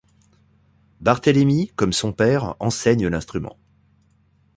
[1.01, 3.59] Barthélemy, comme son père, enseigne l'instrument.